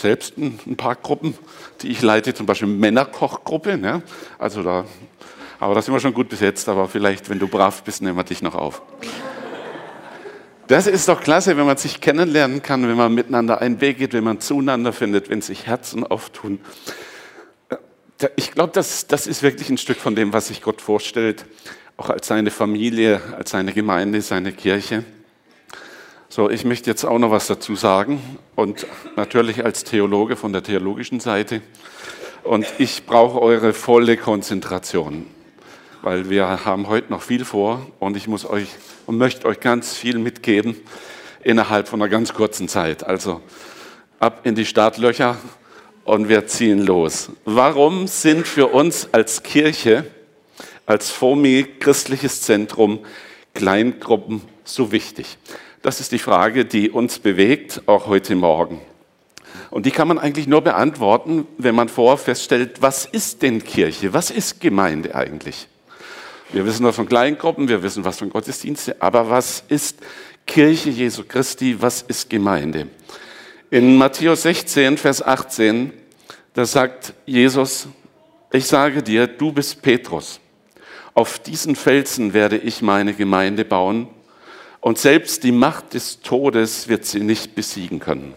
[0.00, 1.34] selbst ein, ein, paar Gruppen,
[1.82, 3.76] die ich leite, zum Beispiel Männerkochgruppe.
[3.76, 4.02] Ne?
[4.38, 4.84] Also da,
[5.60, 8.24] aber da sind wir schon gut besetzt, aber vielleicht, wenn du brav bist, nehmen wir
[8.24, 8.82] dich noch auf.
[10.68, 14.12] Das ist doch klasse, wenn man sich kennenlernen kann, wenn man miteinander einen Weg geht,
[14.12, 16.60] wenn man zueinander findet, wenn sich Herzen auftun.
[18.36, 21.46] Ich glaube, das, das ist wirklich ein Stück von dem, was sich Gott vorstellt,
[21.96, 25.04] auch als seine Familie, als seine Gemeinde, seine Kirche.
[26.30, 28.20] So, ich möchte jetzt auch noch was dazu sagen
[28.54, 28.86] und
[29.16, 31.62] natürlich als Theologe von der theologischen Seite.
[32.44, 35.26] Und ich brauche eure volle Konzentration,
[36.02, 38.68] weil wir haben heute noch viel vor und ich muss euch
[39.06, 40.76] und möchte euch ganz viel mitgeben
[41.44, 43.04] innerhalb von einer ganz kurzen Zeit.
[43.04, 43.40] Also
[44.20, 45.38] ab in die Startlöcher
[46.04, 47.30] und wir ziehen los.
[47.46, 50.04] Warum sind für uns als Kirche,
[50.84, 52.98] als FOMI christliches Zentrum
[53.54, 55.38] Kleingruppen so wichtig?
[55.82, 58.80] Das ist die Frage, die uns bewegt, auch heute Morgen.
[59.70, 64.12] Und die kann man eigentlich nur beantworten, wenn man vorher feststellt, was ist denn Kirche?
[64.12, 65.68] Was ist Gemeinde eigentlich?
[66.52, 69.98] Wir wissen was von Kleingruppen, wir wissen was von Gottesdienste, aber was ist
[70.46, 71.76] Kirche Jesu Christi?
[71.80, 72.88] Was ist Gemeinde?
[73.70, 75.92] In Matthäus 16, Vers 18,
[76.54, 77.86] da sagt Jesus,
[78.50, 80.40] ich sage dir, du bist Petrus.
[81.14, 84.08] Auf diesen Felsen werde ich meine Gemeinde bauen
[84.80, 88.34] und selbst die Macht des Todes wird sie nicht besiegen können.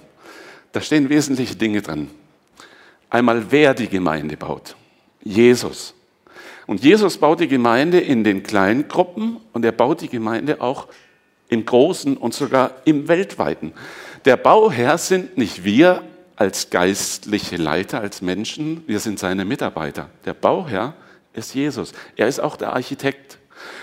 [0.71, 2.09] Da stehen wesentliche Dinge drin.
[3.09, 4.75] Einmal, wer die Gemeinde baut.
[5.23, 5.93] Jesus.
[6.65, 10.87] Und Jesus baut die Gemeinde in den kleinen Gruppen und er baut die Gemeinde auch
[11.49, 13.73] im Großen und sogar im Weltweiten.
[14.25, 16.03] Der Bauherr sind nicht wir
[16.37, 20.09] als geistliche Leiter, als Menschen, wir sind seine Mitarbeiter.
[20.25, 20.95] Der Bauherr
[21.33, 21.91] ist Jesus.
[22.15, 23.37] Er ist auch der Architekt.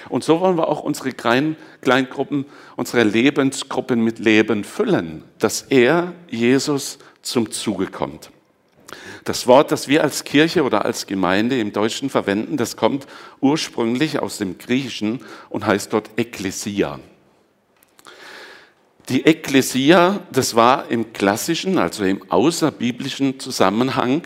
[0.09, 6.98] Und so wollen wir auch unsere Kleingruppen, unsere Lebensgruppen mit Leben füllen, dass er, Jesus,
[7.23, 8.31] zum Zuge kommt.
[9.25, 13.06] Das Wort, das wir als Kirche oder als Gemeinde im Deutschen verwenden, das kommt
[13.41, 15.20] ursprünglich aus dem Griechischen
[15.51, 16.98] und heißt dort Ekklesia.
[19.11, 24.23] Die Ekklesia, das war im klassischen, also im außerbiblischen Zusammenhang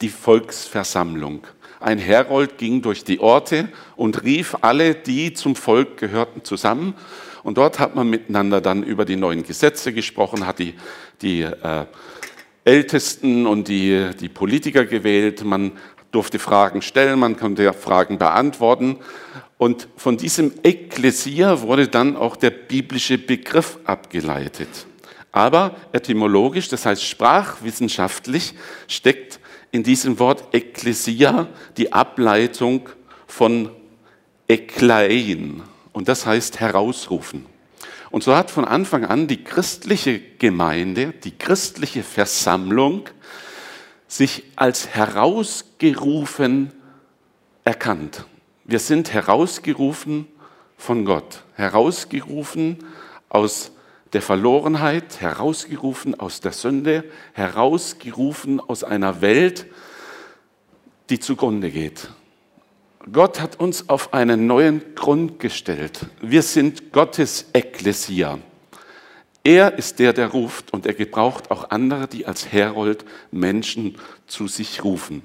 [0.00, 1.46] die Volksversammlung.
[1.80, 6.94] Ein Herold ging durch die Orte und rief alle, die zum Volk gehörten, zusammen.
[7.44, 10.74] Und dort hat man miteinander dann über die neuen Gesetze gesprochen, hat die,
[11.22, 11.86] die äh,
[12.64, 15.44] Ältesten und die, die Politiker gewählt.
[15.44, 15.72] Man
[16.10, 18.96] durfte Fragen stellen, man konnte Fragen beantworten.
[19.56, 24.68] Und von diesem Ekklesia wurde dann auch der biblische Begriff abgeleitet.
[25.32, 28.54] Aber etymologisch, das heißt sprachwissenschaftlich,
[28.86, 29.37] steckt
[29.70, 32.88] in diesem Wort Ekklesia die Ableitung
[33.26, 33.70] von
[34.46, 35.62] Eklein.
[35.92, 37.46] Und das heißt herausrufen.
[38.10, 43.08] Und so hat von Anfang an die christliche Gemeinde, die christliche Versammlung
[44.06, 46.72] sich als herausgerufen
[47.64, 48.24] erkannt.
[48.64, 50.26] Wir sind herausgerufen
[50.78, 52.78] von Gott, herausgerufen
[53.28, 53.72] aus
[54.12, 59.66] der Verlorenheit, herausgerufen aus der Sünde, herausgerufen aus einer Welt,
[61.10, 62.10] die zugrunde geht.
[63.12, 66.06] Gott hat uns auf einen neuen Grund gestellt.
[66.20, 68.38] Wir sind Gottes Ekklesia.
[69.44, 73.96] Er ist der, der ruft und er gebraucht auch andere, die als Herold Menschen
[74.26, 75.22] zu sich rufen.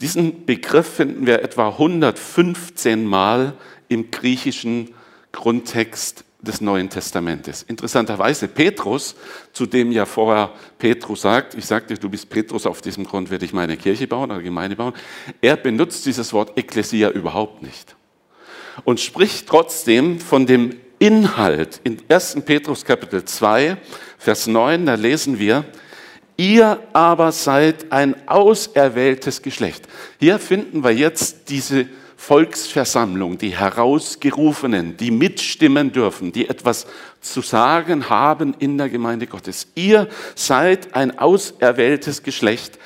[0.00, 3.54] Diesen Begriff finden wir etwa 115 Mal
[3.88, 4.90] im griechischen
[5.30, 7.62] Grundtext des Neuen Testamentes.
[7.62, 9.14] Interessanterweise Petrus,
[9.52, 13.44] zu dem ja vorher Petrus sagt, ich sagte, du bist Petrus, auf diesem Grund werde
[13.44, 14.92] ich meine Kirche bauen oder Gemeinde bauen,
[15.40, 17.96] er benutzt dieses Wort Ekklesia überhaupt nicht
[18.84, 21.80] und spricht trotzdem von dem Inhalt.
[21.84, 22.42] In 1.
[22.44, 23.76] Petrus Kapitel 2,
[24.18, 25.64] Vers 9, da lesen wir,
[26.36, 29.86] ihr aber seid ein auserwähltes Geschlecht.
[30.18, 31.86] Hier finden wir jetzt diese
[32.22, 36.86] Volksversammlung, die Herausgerufenen, die mitstimmen dürfen, die etwas
[37.20, 39.66] zu sagen haben in der Gemeinde Gottes.
[39.74, 42.78] Ihr seid ein auserwähltes Geschlecht,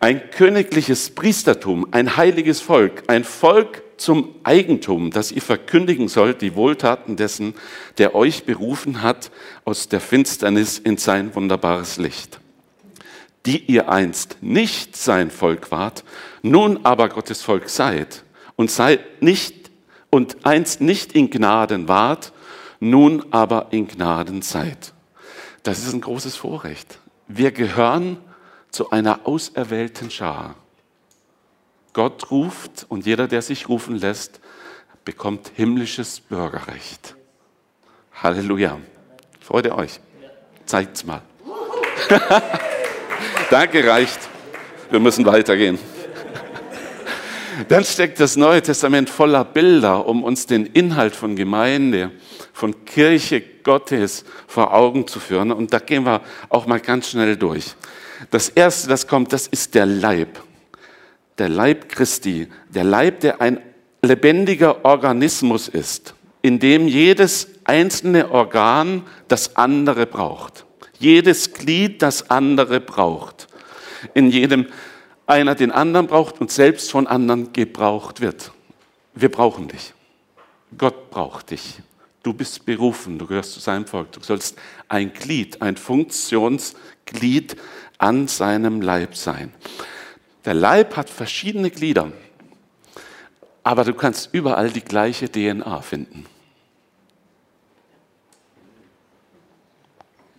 [0.00, 6.54] ein königliches Priestertum, ein heiliges Volk, ein Volk zum Eigentum, das ihr verkündigen sollt, die
[6.54, 7.52] Wohltaten dessen,
[7.98, 9.30] der euch berufen hat
[9.66, 12.40] aus der Finsternis in sein wunderbares Licht.
[13.44, 16.04] Die ihr einst nicht sein Volk wart,
[16.40, 18.24] nun aber Gottes Volk seid
[18.58, 19.70] und seid nicht
[20.10, 22.32] und einst nicht in Gnaden wart,
[22.80, 24.92] nun aber in Gnaden seid.
[25.62, 26.98] Das ist ein großes Vorrecht.
[27.28, 28.18] Wir gehören
[28.70, 30.56] zu einer auserwählten Schar.
[31.92, 34.40] Gott ruft und jeder, der sich rufen lässt,
[35.04, 37.14] bekommt himmlisches Bürgerrecht.
[38.12, 38.78] Halleluja.
[39.40, 40.00] Freut ihr euch?
[40.66, 41.22] Zeigt's mal.
[43.50, 44.18] Danke, reicht.
[44.90, 45.78] Wir müssen weitergehen.
[47.66, 52.12] Dann steckt das Neue Testament voller Bilder, um uns den Inhalt von Gemeinde,
[52.52, 55.50] von Kirche Gottes vor Augen zu führen.
[55.50, 56.20] Und da gehen wir
[56.50, 57.74] auch mal ganz schnell durch.
[58.30, 60.40] Das Erste, das kommt, das ist der Leib.
[61.38, 62.48] Der Leib Christi.
[62.68, 63.60] Der Leib, der ein
[64.02, 70.64] lebendiger Organismus ist, in dem jedes einzelne Organ das andere braucht.
[71.00, 73.48] Jedes Glied das andere braucht.
[74.14, 74.66] In jedem
[75.28, 78.50] einer den anderen braucht und selbst von anderen gebraucht wird.
[79.14, 79.92] Wir brauchen dich.
[80.76, 81.80] Gott braucht dich.
[82.22, 84.10] Du bist berufen, du gehörst zu seinem Volk.
[84.12, 84.58] Du sollst
[84.88, 87.56] ein Glied, ein Funktionsglied
[87.98, 89.52] an seinem Leib sein.
[90.44, 92.10] Der Leib hat verschiedene Glieder,
[93.62, 96.24] aber du kannst überall die gleiche DNA finden.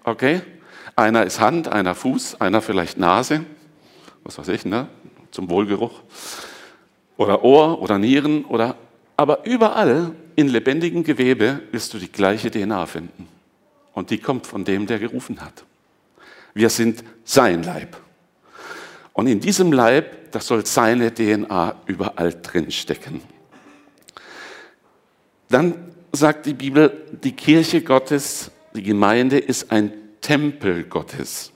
[0.04, 0.42] Okay?
[0.96, 3.46] Einer ist Hand, einer Fuß, einer vielleicht Nase,
[4.24, 4.88] was weiß ich, ne?
[5.32, 6.02] zum Wohlgeruch.
[7.18, 8.76] Oder Ohr oder Nieren oder,
[9.18, 13.28] aber überall in lebendigem Gewebe wirst du die gleiche DNA finden.
[13.94, 15.66] Und die kommt von dem, der gerufen hat.
[16.54, 17.98] Wir sind sein Leib.
[19.14, 23.22] Und in diesem Leib, da soll seine DNA überall drin stecken.
[25.50, 25.76] Dann
[26.14, 29.92] sagt die Bibel, die Kirche Gottes, die Gemeinde ist ein
[30.22, 31.52] Tempel Gottes.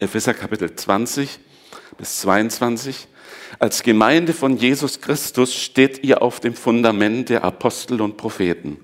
[0.00, 1.38] Epheser Kapitel 20,
[1.96, 3.08] bis 22.
[3.58, 8.78] Als Gemeinde von Jesus Christus steht ihr auf dem Fundament der Apostel und Propheten.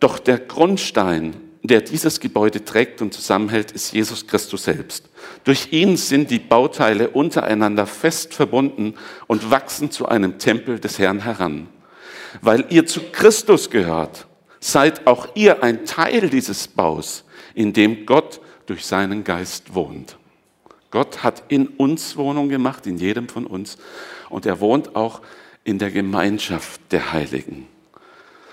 [0.00, 5.08] Doch der Grundstein, der dieses Gebäude trägt und zusammenhält, ist Jesus Christus selbst.
[5.44, 8.94] Durch ihn sind die Bauteile untereinander fest verbunden
[9.28, 11.68] und wachsen zu einem Tempel des Herrn heran.
[12.40, 14.26] Weil ihr zu Christus gehört,
[14.58, 17.24] seid auch ihr ein Teil dieses Baus,
[17.54, 20.16] in dem Gott durch seinen Geist wohnt.
[20.92, 23.78] Gott hat in uns Wohnung gemacht, in jedem von uns.
[24.28, 25.22] Und er wohnt auch
[25.64, 27.66] in der Gemeinschaft der Heiligen.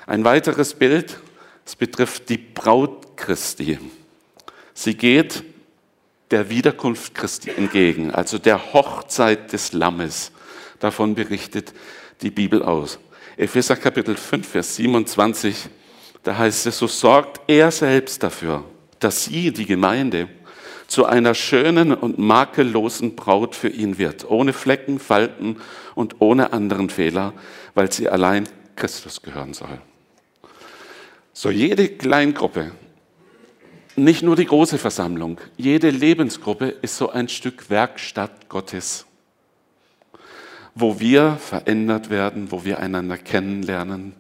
[0.08, 1.20] Ein weiteres Bild,
[1.66, 3.78] es betrifft die Braut Christi.
[4.74, 5.44] Sie geht
[6.32, 10.32] der Wiederkunft Christi entgegen, also der Hochzeit des Lammes.
[10.80, 11.74] Davon berichtet
[12.22, 13.00] die Bibel aus.
[13.36, 15.68] Epheser Kapitel 5, Vers 27,
[16.24, 18.64] da heißt es, so sorgt er selbst dafür,
[19.00, 20.30] dass sie, die Gemeinde,
[20.90, 25.58] zu einer schönen und makellosen Braut für ihn wird, ohne Flecken, Falten
[25.96, 27.34] und ohne anderen Fehler,
[27.76, 29.80] weil sie allein Christus gehören soll.
[31.32, 32.72] So jede Kleingruppe,
[33.96, 39.06] nicht nur die große Versammlung, jede Lebensgruppe ist so ein Stück Werkstatt Gottes,
[40.74, 44.16] wo wir verändert werden, wo wir einander kennenlernen,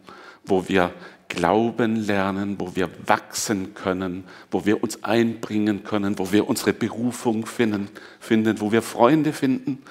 [0.45, 0.94] wo wir
[1.29, 7.45] Glauben lernen, wo wir wachsen können, wo wir uns einbringen können, wo wir unsere Berufung
[7.45, 7.87] finden,
[8.19, 9.83] finden, wo wir Freunde finden.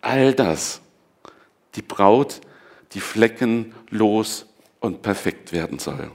[0.00, 0.80] All das.
[1.74, 2.40] Die Braut,
[2.92, 4.46] die fleckenlos
[4.80, 6.10] und perfekt werden soll.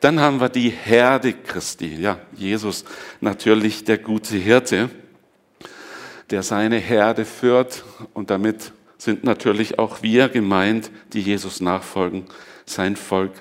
[0.00, 1.94] Dann haben wir die Herde Christi.
[1.94, 2.84] Ja, Jesus
[3.20, 4.90] natürlich der gute Hirte,
[6.30, 12.24] der seine Herde führt und damit sind natürlich auch wir gemeint, die Jesus nachfolgen,
[12.64, 13.32] sein Volk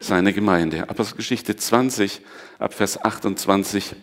[0.00, 0.88] seine Gemeinde.
[0.88, 2.22] Apostelgeschichte 20,
[2.58, 3.94] ab Vers 28.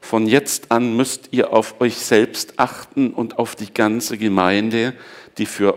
[0.00, 4.94] Von jetzt an müsst ihr auf euch selbst achten und auf die ganze Gemeinde,
[5.38, 5.76] die für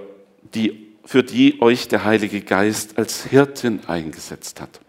[0.54, 4.80] die, für die euch der Heilige Geist als Hirtin eingesetzt hat.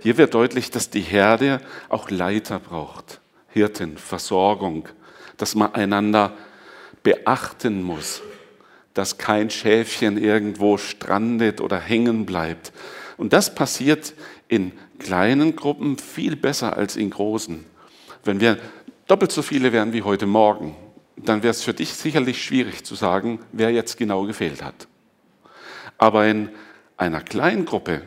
[0.00, 3.20] Hier wird deutlich, dass die Herde auch Leiter braucht.
[3.48, 4.88] Hirten, Versorgung,
[5.36, 6.36] dass man einander
[7.02, 8.22] beachten muss,
[8.94, 12.72] dass kein Schäfchen irgendwo strandet oder hängen bleibt,
[13.22, 14.14] und das passiert
[14.48, 17.64] in kleinen Gruppen viel besser als in großen.
[18.24, 18.58] Wenn wir
[19.06, 20.74] doppelt so viele wären wie heute Morgen,
[21.14, 24.88] dann wäre es für dich sicherlich schwierig zu sagen, wer jetzt genau gefehlt hat.
[25.98, 26.48] Aber in
[26.96, 28.02] einer kleinen Gruppe,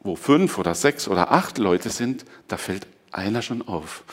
[0.00, 4.04] wo fünf oder sechs oder acht Leute sind, da fällt einer schon auf.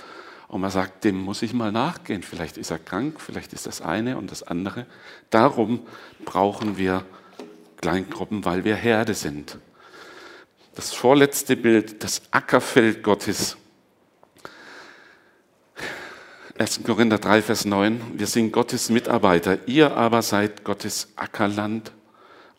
[0.48, 2.24] Und man sagt, dem muss ich mal nachgehen.
[2.24, 4.86] Vielleicht ist er krank, vielleicht ist das eine und das andere.
[5.32, 5.82] Darum
[6.24, 7.04] brauchen wir
[7.82, 9.58] Kleingruppen, weil wir Herde sind.
[10.76, 13.58] Das vorletzte Bild, das Ackerfeld Gottes.
[16.58, 16.82] 1.
[16.84, 18.02] Korinther 3, Vers 9.
[18.16, 19.60] Wir sind Gottes Mitarbeiter.
[19.68, 21.92] Ihr aber seid Gottes Ackerland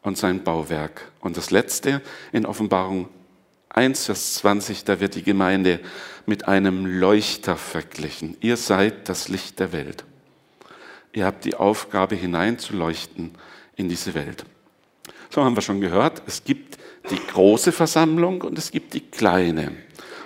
[0.02, 1.10] und sein Bauwerk.
[1.18, 3.08] Und das letzte in Offenbarung
[3.70, 5.80] 1, Vers 20, da wird die Gemeinde
[6.24, 8.36] mit einem Leuchter verglichen.
[8.40, 10.04] Ihr seid das Licht der Welt.
[11.12, 13.32] Ihr habt die Aufgabe hineinzuleuchten
[13.74, 14.44] in diese Welt.
[15.30, 16.78] So haben wir schon gehört, es gibt
[17.10, 19.72] die große Versammlung und es gibt die kleine.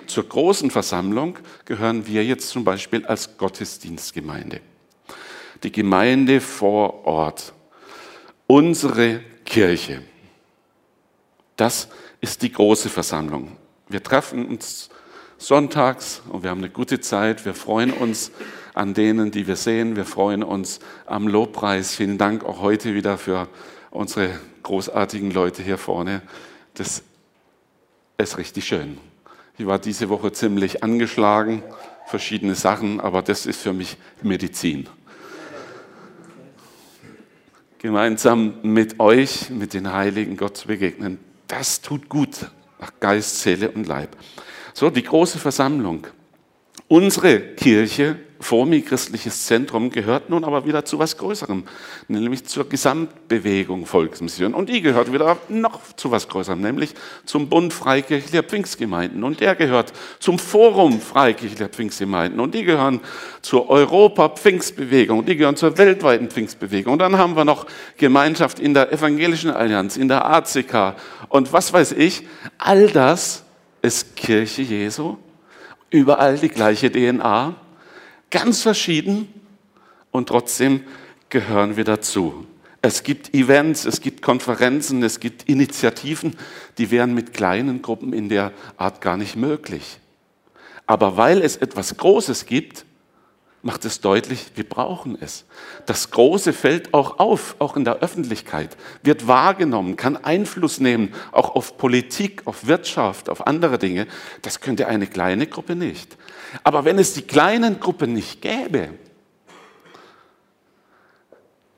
[0.07, 4.61] Zur großen Versammlung gehören wir jetzt zum Beispiel als Gottesdienstgemeinde.
[5.63, 7.53] die Gemeinde vor Ort,
[8.47, 10.01] unsere Kirche.
[11.57, 11.89] Das
[12.21, 13.57] ist die große Versammlung.
[13.89, 14.89] Wir treffen uns
[15.37, 17.43] sonntags und wir haben eine gute Zeit.
[17.45, 18.31] Wir freuen uns
[18.73, 19.97] an denen, die wir sehen.
[19.97, 21.95] Wir freuen uns am Lobpreis.
[21.95, 23.49] Vielen Dank auch heute wieder für
[23.91, 26.21] unsere großartigen Leute hier vorne.
[26.79, 27.03] Das
[28.17, 28.97] ist richtig schön.
[29.57, 31.61] Ich war diese Woche ziemlich angeschlagen,
[32.07, 34.87] verschiedene Sachen, aber das ist für mich Medizin.
[37.79, 43.71] Gemeinsam mit euch, mit den Heiligen Gott zu begegnen, das tut gut nach Geist, Seele
[43.71, 44.15] und Leib.
[44.73, 46.07] So, die große Versammlung.
[46.87, 51.65] Unsere Kirche, Formi Christliches Zentrum, gehört nun aber wieder zu was Größerem,
[52.07, 54.53] nämlich zur Gesamtbewegung Volksmission.
[54.53, 59.23] Und die gehört wieder noch zu was Größerem, nämlich zum Bund Freikirchlicher Pfingstgemeinden.
[59.23, 62.39] Und der gehört zum Forum Freikirchlicher Pfingstgemeinden.
[62.39, 63.01] Und die gehören
[63.41, 65.25] zur Europa-Pfingstbewegung.
[65.25, 66.93] Die gehören zur weltweiten Pfingstbewegung.
[66.93, 67.65] Und dann haben wir noch
[67.97, 70.95] Gemeinschaft in der Evangelischen Allianz, in der ACK
[71.27, 72.25] und was weiß ich.
[72.57, 73.43] All das
[73.81, 75.17] ist Kirche Jesu,
[75.89, 77.55] überall die gleiche DNA,
[78.29, 79.27] ganz verschieden
[80.11, 80.81] und trotzdem
[81.29, 82.45] gehören wir dazu.
[82.81, 86.35] Es gibt Events, es gibt Konferenzen, es gibt Initiativen,
[86.77, 89.99] die wären mit kleinen Gruppen in der Art gar nicht möglich.
[90.85, 92.85] Aber weil es etwas Großes gibt,
[93.61, 95.45] macht es deutlich, wir brauchen es.
[95.85, 101.55] Das Große fällt auch auf, auch in der Öffentlichkeit, wird wahrgenommen, kann Einfluss nehmen, auch
[101.55, 104.07] auf Politik, auf Wirtschaft, auf andere Dinge.
[104.41, 106.17] Das könnte eine kleine Gruppe nicht.
[106.63, 108.89] Aber wenn es die kleinen Gruppen nicht gäbe,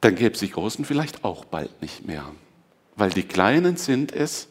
[0.02, 2.26] dann gäbe es die Großen vielleicht auch bald nicht mehr.
[2.96, 4.48] Weil die Kleinen sind es,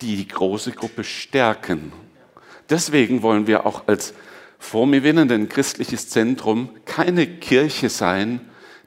[0.00, 1.92] die die große Gruppe stärken.
[2.70, 4.14] Deswegen wollen wir auch als
[4.58, 8.40] vor mir winnenden christliches Zentrum keine Kirche sein,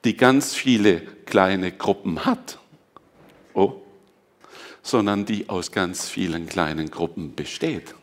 [0.03, 2.59] die ganz viele kleine Gruppen hat,
[3.53, 3.73] oh,
[4.81, 7.95] sondern die aus ganz vielen kleinen Gruppen besteht.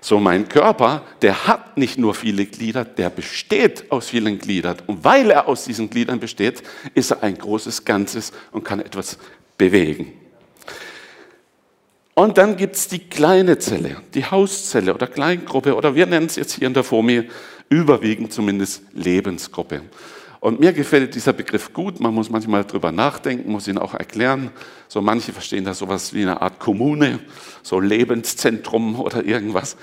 [0.00, 4.76] So mein Körper, der hat nicht nur viele Glieder, der besteht aus vielen Gliedern.
[4.86, 6.62] Und weil er aus diesen Gliedern besteht,
[6.94, 9.18] ist er ein großes Ganzes und kann etwas
[9.58, 10.12] bewegen.
[12.18, 16.36] Und dann gibt es die kleine Zelle, die Hauszelle oder Kleingruppe oder wir nennen es
[16.36, 17.28] jetzt hier in der Formel
[17.68, 19.82] überwiegend zumindest Lebensgruppe.
[20.40, 24.50] Und mir gefällt dieser Begriff gut, man muss manchmal drüber nachdenken, muss ihn auch erklären.
[24.88, 27.18] So manche verstehen das sowas wie eine Art Kommune,
[27.62, 29.76] so Lebenszentrum oder irgendwas.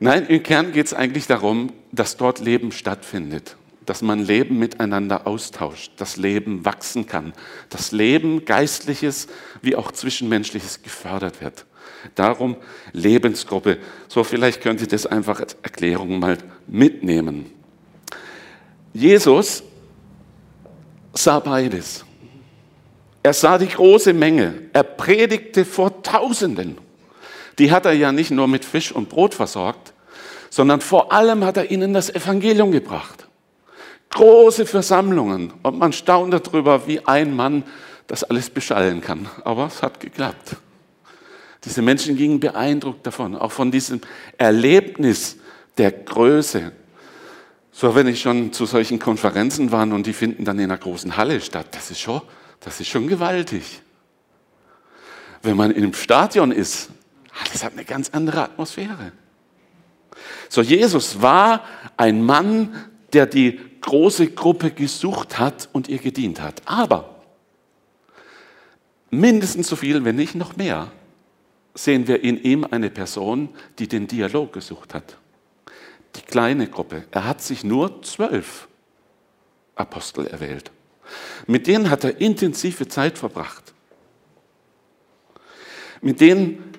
[0.00, 5.28] Nein, im Kern geht es eigentlich darum, dass dort Leben stattfindet, dass man Leben miteinander
[5.28, 7.32] austauscht, dass Leben wachsen kann,
[7.68, 9.28] dass Leben geistliches
[9.62, 11.64] wie auch zwischenmenschliches gefördert wird.
[12.14, 12.56] Darum
[12.92, 13.78] Lebensgruppe.
[14.08, 17.50] So vielleicht könnt ihr das einfach als Erklärung mal mitnehmen.
[18.92, 19.62] Jesus
[21.12, 22.04] sah beides.
[23.22, 24.54] Er sah die große Menge.
[24.72, 26.78] Er predigte vor Tausenden.
[27.58, 29.92] Die hat er ja nicht nur mit Fisch und Brot versorgt,
[30.50, 33.26] sondern vor allem hat er ihnen das Evangelium gebracht.
[34.10, 37.64] Große Versammlungen und man staunt darüber, wie ein Mann
[38.06, 39.28] das alles beschallen kann.
[39.44, 40.56] Aber es hat geklappt.
[41.66, 44.00] Diese Menschen gingen beeindruckt davon, auch von diesem
[44.38, 45.36] Erlebnis
[45.76, 46.72] der Größe.
[47.72, 51.16] So, wenn ich schon zu solchen Konferenzen war und die finden dann in einer großen
[51.16, 52.22] Halle statt, das ist schon,
[52.60, 53.82] das ist schon gewaltig.
[55.42, 56.88] Wenn man einem Stadion ist,
[57.32, 59.10] ah, das hat eine ganz andere Atmosphäre.
[60.48, 61.64] So, Jesus war
[61.96, 62.74] ein Mann,
[63.12, 66.62] der die große Gruppe gesucht hat und ihr gedient hat.
[66.64, 67.16] Aber
[69.10, 70.92] mindestens so viel, wenn nicht noch mehr,
[71.76, 75.18] sehen wir in ihm eine Person, die den Dialog gesucht hat.
[76.16, 77.04] Die kleine Gruppe.
[77.10, 78.68] Er hat sich nur zwölf
[79.74, 80.70] Apostel erwählt.
[81.46, 83.74] Mit denen hat er intensive Zeit verbracht.
[86.00, 86.72] Mit denen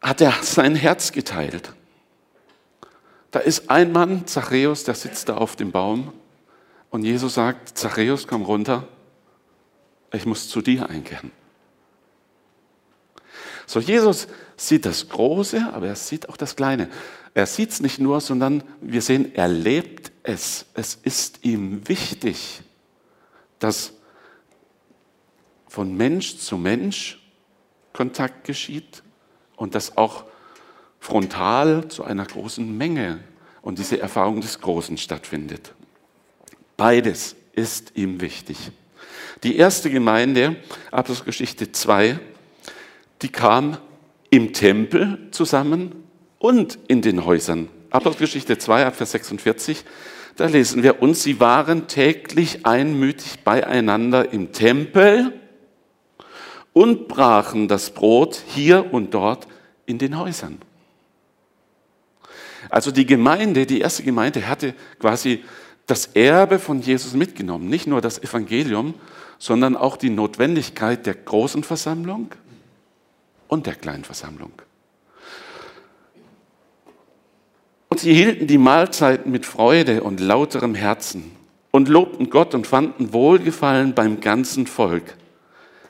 [0.00, 1.72] hat er sein Herz geteilt.
[3.32, 6.12] Da ist ein Mann, Zachäus, der sitzt da auf dem Baum
[6.90, 8.88] und Jesus sagt, Zachäus, komm runter,
[10.12, 11.30] ich muss zu dir einkehren.
[13.70, 16.90] So, Jesus sieht das Große, aber er sieht auch das Kleine.
[17.34, 20.66] Er sieht es nicht nur, sondern wir sehen, er lebt es.
[20.74, 22.62] Es ist ihm wichtig,
[23.60, 23.92] dass
[25.68, 27.22] von Mensch zu Mensch
[27.92, 29.04] Kontakt geschieht
[29.54, 30.24] und dass auch
[30.98, 33.20] frontal zu einer großen Menge
[33.62, 35.74] und diese Erfahrung des Großen stattfindet.
[36.76, 38.72] Beides ist ihm wichtig.
[39.44, 40.56] Die erste Gemeinde,
[40.90, 42.18] Apostelgeschichte 2,
[43.22, 43.76] die kam
[44.30, 46.04] im Tempel zusammen
[46.38, 47.68] und in den Häusern.
[47.90, 49.84] Apostelgeschichte 2, Vers 46,
[50.36, 55.32] da lesen wir, und sie waren täglich einmütig beieinander im Tempel
[56.72, 59.48] und brachen das Brot hier und dort
[59.86, 60.58] in den Häusern.
[62.68, 65.42] Also die Gemeinde, die erste Gemeinde hatte quasi
[65.86, 67.68] das Erbe von Jesus mitgenommen.
[67.68, 68.94] Nicht nur das Evangelium,
[69.38, 72.30] sondern auch die Notwendigkeit der großen Versammlung
[73.50, 74.52] und der kleinen Versammlung.
[77.88, 81.32] Und sie hielten die Mahlzeiten mit Freude und lauterem Herzen
[81.72, 85.16] und lobten Gott und fanden Wohlgefallen beim ganzen Volk.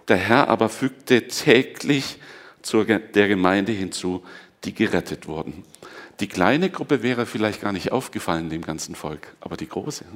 [0.09, 2.19] Der Herr aber fügte täglich
[2.63, 4.23] zur, der Gemeinde hinzu,
[4.65, 5.63] die gerettet wurden.
[6.21, 10.07] Die kleine Gruppe wäre vielleicht gar nicht aufgefallen dem ganzen Volk, aber die große,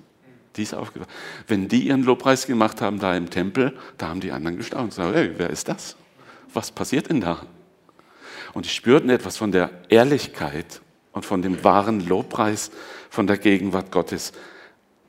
[0.57, 1.13] die ist aufgefallen.
[1.47, 4.89] Wenn die ihren Lobpreis gemacht haben da im Tempel, da haben die anderen gestaunt und
[4.91, 5.97] gesagt, hey, wer ist das?
[6.53, 7.47] Was passiert denn da?
[8.53, 10.81] Und die spürten etwas von der Ehrlichkeit
[11.13, 12.71] und von dem wahren Lobpreis,
[13.11, 14.33] von der Gegenwart Gottes.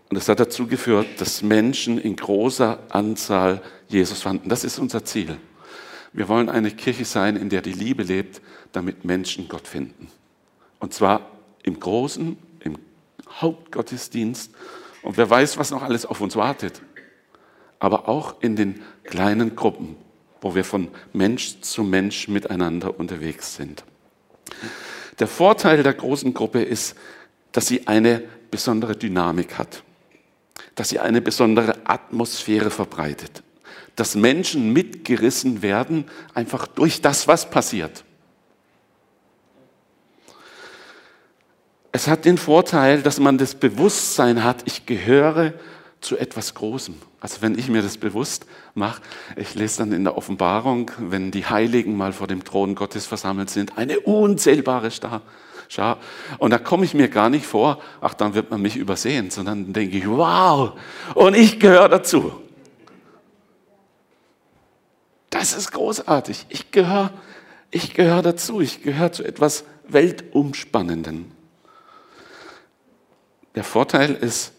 [0.10, 4.50] Und das hat dazu geführt, dass Menschen in großer Anzahl Jesus fanden.
[4.50, 5.38] Das ist unser Ziel.
[6.14, 10.08] Wir wollen eine Kirche sein, in der die Liebe lebt, damit Menschen Gott finden.
[10.80, 11.32] Und zwar
[11.64, 12.78] im Großen, im
[13.30, 14.52] Hauptgottesdienst.
[15.02, 16.82] Und wer weiß, was noch alles auf uns wartet.
[17.80, 19.98] Aber auch in den kleinen Gruppen,
[20.46, 23.84] wo wir von Mensch zu Mensch miteinander unterwegs sind.
[25.18, 26.96] Der Vorteil der großen Gruppe ist,
[27.52, 28.22] dass sie eine
[28.52, 29.82] besondere Dynamik hat,
[30.76, 33.42] dass sie eine besondere Atmosphäre verbreitet,
[33.96, 38.04] dass Menschen mitgerissen werden, einfach durch das, was passiert.
[41.92, 45.56] Es hat den Vorteil, dass man das Bewusstsein hat, ich gehöre
[46.06, 46.96] zu etwas Großem.
[47.20, 49.02] Also wenn ich mir das bewusst mache,
[49.36, 53.50] ich lese dann in der Offenbarung, wenn die Heiligen mal vor dem Thron Gottes versammelt
[53.50, 54.90] sind, eine unzählbare
[55.68, 55.98] Schar.
[56.38, 59.74] Und da komme ich mir gar nicht vor, ach, dann wird man mich übersehen, sondern
[59.74, 60.74] denke ich, wow,
[61.16, 62.32] und ich gehöre dazu.
[65.30, 66.46] Das ist großartig.
[66.50, 67.12] Ich gehöre
[67.76, 68.62] ich gehöre dazu.
[68.62, 71.30] Ich gehöre zu etwas Weltumspannenden.
[73.56, 74.54] Der Vorteil ist,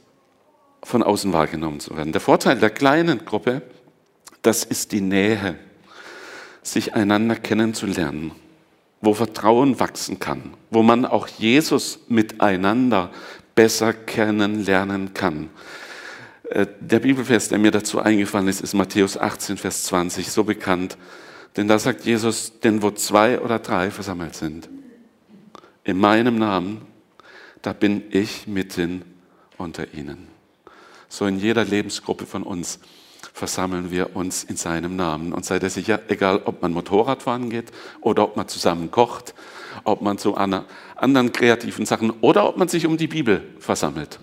[0.87, 2.13] von außen wahrgenommen zu werden.
[2.13, 3.63] Der Vorteil der kleinen Gruppe,
[4.43, 5.57] das ist die Nähe,
[6.63, 8.31] sich einander kennenzulernen,
[9.01, 13.11] wo Vertrauen wachsen kann, wo man auch Jesus miteinander
[13.57, 15.51] besser kennenlernen kann.
[16.51, 20.97] Äh, der Bibelvers, der mir dazu eingefallen ist, ist Matthäus 18, Vers 20, so bekannt.
[21.57, 24.69] Denn da sagt Jesus, denn wo zwei oder drei versammelt sind,
[25.83, 26.83] in meinem Namen,
[27.63, 29.03] da bin ich mitten
[29.59, 30.36] unter ihnen.
[31.09, 32.79] So in jeder Lebensgruppe von uns
[33.33, 35.33] versammeln wir uns in seinem Namen.
[35.33, 39.35] Und seid ihr sicher, egal ob man Motorrad fahren geht oder ob man zusammen kocht,
[39.85, 44.21] ob man zu anderen kreativen Sachen oder ob man sich um die Bibel versammelt.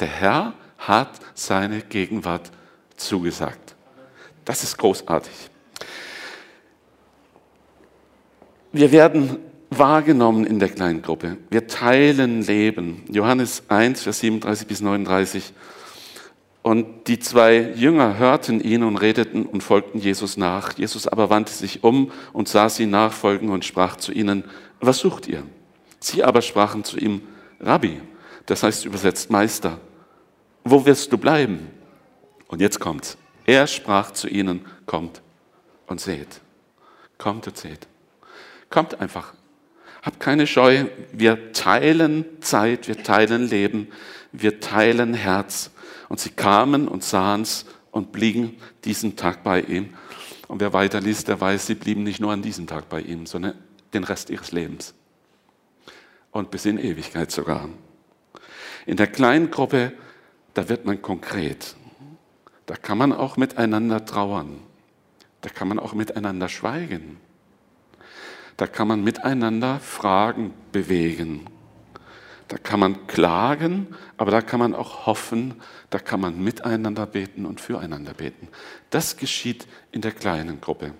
[0.00, 2.50] Der Herr hat seine Gegenwart
[2.96, 3.74] zugesagt.
[4.44, 5.32] Das ist großartig.
[8.72, 9.38] Wir werden
[9.70, 11.36] wahrgenommen in der kleinen Gruppe.
[11.50, 13.02] Wir teilen Leben.
[13.10, 15.52] Johannes 1, Vers 37 bis 39.
[16.66, 20.76] Und die zwei Jünger hörten ihn und redeten und folgten Jesus nach.
[20.76, 24.42] Jesus aber wandte sich um und sah sie nachfolgen und sprach zu ihnen,
[24.80, 25.44] was sucht ihr?
[26.00, 27.22] Sie aber sprachen zu ihm,
[27.60, 28.00] Rabbi,
[28.46, 29.78] das heißt übersetzt Meister,
[30.64, 31.70] wo wirst du bleiben?
[32.48, 33.16] Und jetzt kommt's.
[33.44, 35.22] Er sprach zu ihnen, kommt
[35.86, 36.40] und seht.
[37.16, 37.86] Kommt und seht.
[38.70, 39.34] Kommt einfach
[40.06, 43.88] Habt keine Scheu, wir teilen Zeit, wir teilen Leben,
[44.30, 45.72] wir teilen Herz.
[46.08, 49.94] Und sie kamen und sahen es und blieben diesen Tag bei ihm.
[50.48, 53.26] Und wer weiter liest, der weiß, sie blieben nicht nur an diesem Tag bei ihm,
[53.26, 53.54] sondern
[53.92, 54.94] den Rest ihres Lebens.
[56.30, 57.68] Und bis in Ewigkeit sogar.
[58.84, 59.92] In der kleinen Gruppe,
[60.54, 61.74] da wird man konkret.
[62.66, 64.60] Da kann man auch miteinander trauern.
[65.40, 67.18] Da kann man auch miteinander schweigen.
[68.56, 71.46] Da kann man miteinander Fragen bewegen.
[72.48, 75.54] Da kann man klagen, aber da kann man auch hoffen,
[75.90, 78.48] da kann man miteinander beten und füreinander beten.
[78.90, 80.94] Das geschieht in der kleinen Gruppe.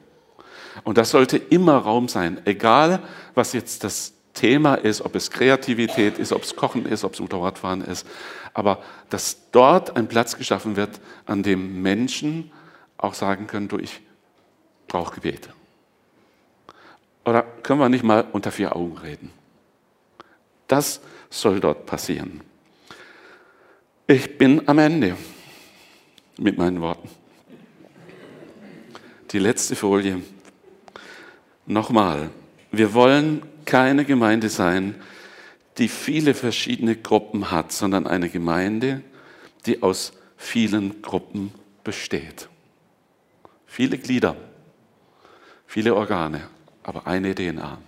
[0.83, 3.01] Und das sollte immer Raum sein, egal
[3.35, 7.21] was jetzt das Thema ist, ob es Kreativität ist, ob es Kochen ist, ob es
[7.21, 8.07] Motorradfahren ist,
[8.53, 12.51] aber dass dort ein Platz geschaffen wird, an dem Menschen
[12.99, 14.03] auch sagen können, du, ich
[14.89, 15.49] brauche Gebet.
[17.25, 19.33] Oder können wir nicht mal unter vier Augen reden?
[20.69, 21.01] Das
[21.31, 22.41] soll dort passieren.
[24.07, 25.17] Ich bin am Ende
[26.39, 27.09] mit meinen Worten.
[29.33, 30.23] Die letzte Folie.
[31.67, 32.31] Nochmal,
[32.71, 34.95] wir wollen keine Gemeinde sein,
[35.79, 39.03] die viele verschiedene Gruppen hat, sondern eine Gemeinde,
[39.67, 41.53] die aus vielen Gruppen
[41.83, 42.49] besteht.
[43.67, 44.37] Viele Glieder,
[45.67, 46.49] viele Organe,
[46.83, 47.79] aber eine DNA.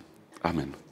[0.43, 0.88] Amen.